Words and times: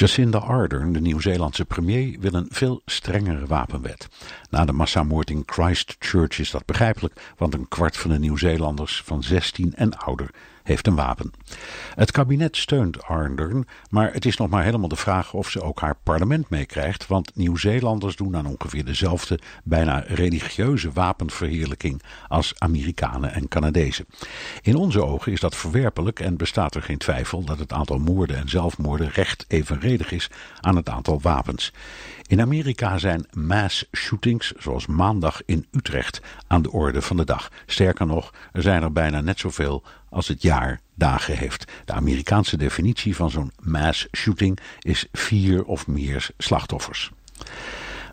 Jacinda 0.00 0.38
Ardern, 0.38 0.92
de 0.92 1.00
Nieuw-Zeelandse 1.00 1.64
premier, 1.64 2.16
wil 2.20 2.32
een 2.32 2.48
veel 2.50 2.82
strengere 2.84 3.46
wapenwet. 3.46 4.08
Na 4.50 4.64
de 4.64 4.72
massamoord 4.72 5.30
in 5.30 5.42
Christchurch 5.46 6.38
is 6.38 6.50
dat 6.50 6.64
begrijpelijk, 6.64 7.34
want 7.36 7.54
een 7.54 7.68
kwart 7.68 7.96
van 7.96 8.10
de 8.10 8.18
Nieuw-Zeelanders 8.18 9.02
van 9.04 9.22
16 9.22 9.74
en 9.74 9.96
ouder 9.98 10.30
heeft 10.62 10.86
een 10.86 10.94
wapen. 10.94 11.32
Het 11.94 12.10
kabinet 12.10 12.56
steunt 12.56 13.02
Ardern, 13.02 13.66
maar 13.90 14.12
het 14.12 14.24
is 14.24 14.36
nog 14.36 14.48
maar 14.48 14.64
helemaal 14.64 14.88
de 14.88 14.96
vraag 14.96 15.32
of 15.32 15.50
ze 15.50 15.62
ook 15.62 15.80
haar 15.80 15.96
parlement 16.02 16.50
meekrijgt, 16.50 17.06
want 17.06 17.36
Nieuw-Zeelanders 17.36 18.16
doen 18.16 18.36
aan 18.36 18.46
ongeveer 18.46 18.84
dezelfde 18.84 19.38
bijna 19.64 20.04
religieuze 20.06 20.92
wapenverheerlijking 20.92 22.02
als 22.28 22.54
Amerikanen 22.58 23.32
en 23.32 23.48
Canadezen. 23.48 24.06
In 24.62 24.76
onze 24.76 25.04
ogen 25.04 25.32
is 25.32 25.40
dat 25.40 25.56
verwerpelijk 25.56 26.20
en 26.20 26.36
bestaat 26.36 26.74
er 26.74 26.82
geen 26.82 26.98
twijfel 26.98 27.44
dat 27.44 27.58
het 27.58 27.72
aantal 27.72 27.98
moorden 27.98 28.36
en 28.36 28.48
zelfmoorden 28.48 29.08
recht 29.08 29.44
evenredig 29.48 30.12
is 30.12 30.30
aan 30.60 30.76
het 30.76 30.88
aantal 30.88 31.20
wapens. 31.20 31.72
In 32.26 32.40
Amerika 32.40 32.98
zijn 32.98 33.26
mass 33.32 33.84
shootings, 33.96 34.52
zoals 34.58 34.86
maandag 34.86 35.42
in 35.46 35.66
Utrecht, 35.70 36.20
aan 36.46 36.62
de 36.62 36.72
orde 36.72 37.02
van 37.02 37.16
de 37.16 37.24
dag. 37.24 37.50
Sterker 37.66 38.06
nog, 38.06 38.32
er 38.52 38.62
zijn 38.62 38.82
er 38.82 38.92
bijna 38.92 39.20
net 39.20 39.38
zoveel 39.38 39.82
als 40.10 40.28
het 40.28 40.42
jaar 40.42 40.80
dagen 40.94 41.36
heeft. 41.36 41.72
De 41.84 41.92
Amerikaanse 41.92 42.56
definitie 42.56 43.16
van 43.16 43.30
zo'n 43.30 43.52
mass 43.60 44.08
shooting 44.16 44.58
is 44.80 45.06
vier 45.12 45.64
of 45.64 45.86
meer 45.86 46.28
slachtoffers. 46.38 47.10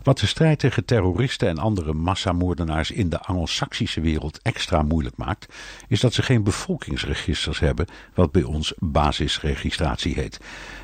Wat 0.02 0.18
de 0.18 0.26
strijd 0.26 0.58
tegen 0.58 0.84
terroristen 0.84 1.48
en 1.48 1.58
andere 1.58 1.92
massamoordenaars 1.92 2.90
in 2.90 3.08
de 3.08 3.20
Anglo-Saxische 3.20 4.00
wereld 4.00 4.40
extra 4.42 4.82
moeilijk 4.82 5.16
maakt, 5.16 5.54
is 5.88 6.00
dat 6.00 6.14
ze 6.14 6.22
geen 6.22 6.42
bevolkingsregisters 6.42 7.58
hebben, 7.58 7.86
wat 8.14 8.32
bij 8.32 8.42
ons 8.42 8.72
basisregistratie 8.78 10.14
heet. 10.14 10.40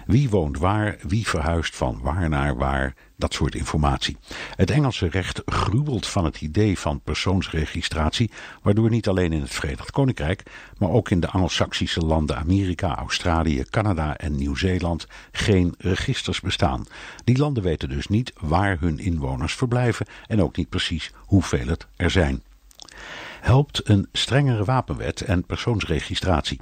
Wie 0.07 0.31
woont 0.31 0.59
waar, 0.59 0.97
wie 1.01 1.29
verhuist 1.29 1.77
van 1.77 1.99
waar 2.03 2.29
naar 2.29 2.57
waar, 2.57 2.95
dat 3.17 3.35
soort 3.35 3.55
informatie. 3.55 4.17
Het 4.57 4.71
Engelse 4.71 5.07
recht 5.07 5.43
gruwelt 5.45 6.07
van 6.07 6.25
het 6.25 6.41
idee 6.41 6.79
van 6.79 7.01
persoonsregistratie, 7.01 8.31
waardoor 8.63 8.91
niet 8.91 9.09
alleen 9.09 9.33
in 9.33 9.41
het 9.41 9.55
Verenigd 9.55 9.91
Koninkrijk, 9.91 10.43
maar 10.79 10.91
ook 10.91 11.11
in 11.11 11.21
de 11.21 11.29
Anglo-Saxische 11.29 12.01
landen 12.01 12.37
Amerika, 12.37 12.97
Australië, 12.97 13.65
Canada 13.71 14.17
en 14.17 14.37
Nieuw-Zeeland 14.37 15.07
geen 15.33 15.75
registers 15.79 16.41
bestaan. 16.41 16.87
Die 17.25 17.39
landen 17.39 17.63
weten 17.63 17.89
dus 17.89 18.07
niet 18.07 18.33
waar 18.41 18.77
hun 18.81 18.99
inwoners 19.05 19.55
verblijven 19.55 20.07
en 20.27 20.43
ook 20.43 20.57
niet 20.57 20.69
precies 20.69 21.13
hoeveel 21.17 21.67
het 21.67 21.87
er 21.97 22.11
zijn. 22.11 22.43
Helpt 23.41 23.89
een 23.89 24.09
strengere 24.13 24.65
wapenwet 24.65 25.21
en 25.21 25.45
persoonsregistratie? 25.45 26.61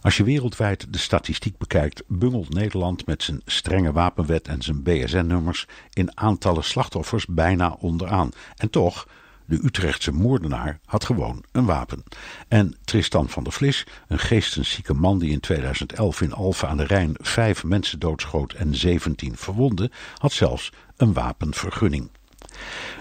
Als 0.00 0.16
je 0.16 0.24
wereldwijd 0.24 0.92
de 0.92 0.98
statistiek 0.98 1.58
bekijkt, 1.58 2.02
bungelt 2.06 2.54
Nederland 2.54 3.06
met 3.06 3.22
zijn 3.22 3.40
strenge 3.44 3.92
wapenwet 3.92 4.48
en 4.48 4.62
zijn 4.62 4.82
BSN-nummers 4.82 5.66
in 5.92 6.18
aantallen 6.18 6.64
slachtoffers 6.64 7.26
bijna 7.26 7.76
onderaan. 7.80 8.30
En 8.56 8.70
toch, 8.70 9.06
de 9.44 9.60
Utrechtse 9.64 10.12
moordenaar 10.12 10.80
had 10.84 11.04
gewoon 11.04 11.44
een 11.52 11.64
wapen. 11.64 12.02
En 12.48 12.76
Tristan 12.84 13.28
van 13.28 13.44
der 13.44 13.52
Vlis, 13.52 13.86
een 14.08 14.18
geesteszieke 14.18 14.94
man 14.94 15.18
die 15.18 15.30
in 15.30 15.40
2011 15.40 16.20
in 16.20 16.32
Alphen 16.32 16.68
aan 16.68 16.76
de 16.76 16.84
Rijn 16.84 17.14
vijf 17.18 17.64
mensen 17.64 17.98
doodschoot 17.98 18.52
en 18.52 18.74
17 18.74 19.36
verwonde, 19.36 19.90
had 20.16 20.32
zelfs 20.32 20.72
een 21.00 21.12
wapenvergunning. 21.12 22.10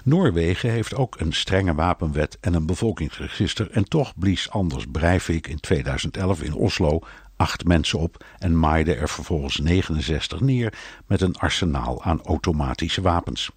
Noorwegen 0.03 0.69
heeft 0.69 0.95
ook 0.95 1.19
een 1.19 1.33
strenge 1.33 1.73
wapenwet 1.73 2.37
en 2.41 2.53
een 2.53 2.65
bevolkingsregister 2.65 3.71
en 3.71 3.83
toch 3.83 4.13
blies 4.15 4.49
Anders 4.49 4.85
Breivik 4.91 5.47
in 5.47 5.59
2011 5.59 6.41
in 6.41 6.53
Oslo 6.53 6.99
acht 7.35 7.65
mensen 7.65 7.99
op 7.99 8.25
en 8.37 8.59
maaide 8.59 8.95
er 8.95 9.09
vervolgens 9.09 9.57
69 9.57 10.39
neer 10.39 10.73
met 11.07 11.21
een 11.21 11.35
arsenaal 11.35 12.03
aan 12.03 12.21
automatische 12.21 13.01
wapens. 13.01 13.51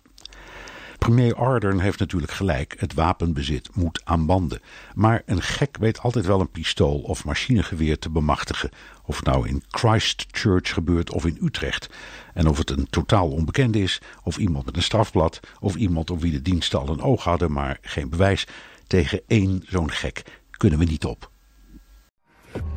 Premier 1.02 1.34
Ardern 1.34 1.78
heeft 1.78 1.98
natuurlijk 1.98 2.32
gelijk, 2.32 2.74
het 2.78 2.94
wapenbezit 2.94 3.68
moet 3.74 4.00
aan 4.04 4.26
banden. 4.26 4.60
Maar 4.94 5.22
een 5.26 5.42
gek 5.42 5.76
weet 5.80 6.00
altijd 6.00 6.26
wel 6.26 6.40
een 6.40 6.50
pistool 6.50 6.98
of 6.98 7.24
machinegeweer 7.24 7.98
te 7.98 8.10
bemachtigen. 8.10 8.70
Of 9.04 9.16
het 9.16 9.24
nou 9.24 9.48
in 9.48 9.62
Christchurch 9.68 10.72
gebeurt 10.72 11.10
of 11.10 11.26
in 11.26 11.38
Utrecht. 11.42 11.88
En 12.34 12.48
of 12.48 12.58
het 12.58 12.70
een 12.70 12.86
totaal 12.90 13.30
onbekende 13.30 13.82
is, 13.82 14.00
of 14.22 14.36
iemand 14.36 14.64
met 14.64 14.76
een 14.76 14.82
strafblad, 14.82 15.40
of 15.60 15.74
iemand 15.74 16.10
op 16.10 16.20
wie 16.20 16.32
de 16.32 16.42
diensten 16.42 16.78
al 16.78 16.88
een 16.88 17.02
oog 17.02 17.24
hadden, 17.24 17.52
maar 17.52 17.78
geen 17.80 18.08
bewijs. 18.08 18.46
Tegen 18.86 19.20
één 19.26 19.62
zo'n 19.68 19.90
gek 19.90 20.22
kunnen 20.50 20.78
we 20.78 20.84
niet 20.84 21.04
op. 21.04 21.30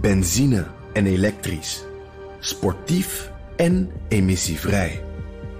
Benzine 0.02 0.68
en 0.94 1.06
elektrisch. 1.06 1.84
Sportief 2.40 3.32
en 3.56 3.92
emissievrij. 4.08 5.05